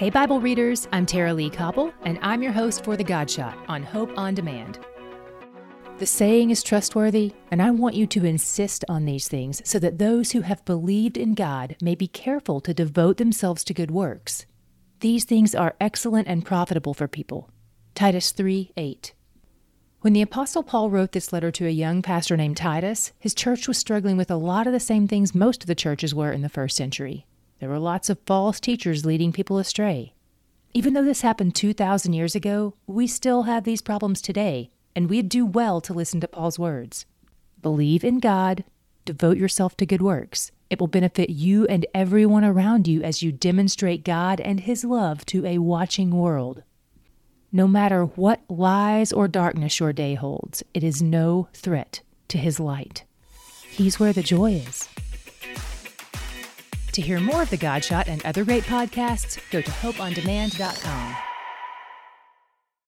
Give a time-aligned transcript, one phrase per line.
[0.00, 3.82] Hey, Bible readers, I'm Tara-Leigh Cobble, and I'm your host for The God Shot on
[3.82, 4.78] Hope on Demand.
[5.98, 9.98] The saying is trustworthy, and I want you to insist on these things so that
[9.98, 14.46] those who have believed in God may be careful to devote themselves to good works.
[15.00, 17.50] These things are excellent and profitable for people.
[17.94, 19.12] Titus 3 8.
[20.00, 23.68] When the Apostle Paul wrote this letter to a young pastor named Titus, his church
[23.68, 26.40] was struggling with a lot of the same things most of the churches were in
[26.40, 27.26] the first century.
[27.60, 30.14] There were lots of false teachers leading people astray.
[30.72, 35.28] Even though this happened 2,000 years ago, we still have these problems today, and we'd
[35.28, 37.04] do well to listen to Paul's words.
[37.60, 38.64] Believe in God,
[39.04, 40.50] devote yourself to good works.
[40.70, 45.26] It will benefit you and everyone around you as you demonstrate God and His love
[45.26, 46.62] to a watching world.
[47.52, 52.58] No matter what lies or darkness your day holds, it is no threat to His
[52.58, 53.04] light.
[53.68, 54.88] He's where the joy is.
[56.92, 61.29] To hear more of The God Shot and other great podcasts, go to hopeondemand.com.